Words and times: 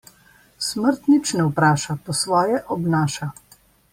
Smrt 0.67 1.01
nič 1.13 1.25
ne 1.41 1.45
vpraša, 1.51 1.95
po 2.07 2.17
svoje 2.23 2.57
odnaša. 2.77 3.31